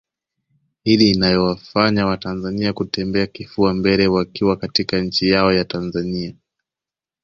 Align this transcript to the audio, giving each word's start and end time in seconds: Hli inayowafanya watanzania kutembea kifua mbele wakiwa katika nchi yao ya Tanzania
Hli 0.85 1.09
inayowafanya 1.11 2.05
watanzania 2.05 2.73
kutembea 2.73 3.27
kifua 3.27 3.73
mbele 3.73 4.07
wakiwa 4.07 4.57
katika 4.57 4.99
nchi 5.01 5.29
yao 5.29 5.53
ya 5.53 5.65
Tanzania 5.65 6.35